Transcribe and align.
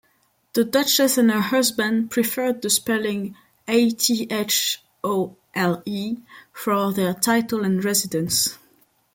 The 0.53 0.63
duchess 0.63 1.19
and 1.19 1.29
her 1.29 1.41
husband 1.41 2.09
preferred 2.09 2.63
the 2.63 2.71
spelling 2.71 3.35
"Athole" 3.67 5.37
for 6.51 6.91
their 6.93 7.13
title 7.13 7.63
and 7.63 7.85
residence. 7.85 8.57